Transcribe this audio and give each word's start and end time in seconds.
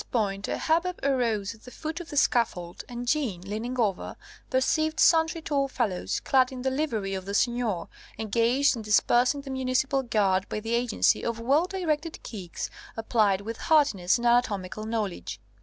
]But 0.01 0.07
at 0.07 0.09
this 0.13 0.19
point 0.23 0.47
a 0.47 0.57
hubbub 0.57 0.99
arose 1.03 1.53
at 1.53 1.61
the 1.61 1.69
foot 1.69 1.99
of 1.99 2.09
the 2.09 2.17
scaffold, 2.17 2.83
and 2.89 3.07
Jeanne, 3.07 3.41
leaning 3.41 3.79
over, 3.79 4.15
perceived 4.49 4.99
sundry 4.99 5.43
tall 5.43 5.67
fellows, 5.67 6.19
clad 6.21 6.51
in 6.51 6.63
the 6.63 6.71
livery 6.71 7.13
of 7.13 7.25
the 7.25 7.35
Seigneur, 7.35 7.87
engaged 8.17 8.75
in 8.75 8.81
dispersing 8.81 9.41
the 9.41 9.51
municipal 9.51 10.01
guard 10.01 10.49
by 10.49 10.59
the 10.59 10.73
agency 10.73 11.23
of 11.23 11.39
well 11.39 11.67
directed 11.67 12.23
kicks, 12.23 12.71
applied 12.97 13.41
with 13.41 13.57
heartiness 13.57 14.17
and 14.17 14.25
anatomical 14.25 14.85
knowledge. 14.85 15.39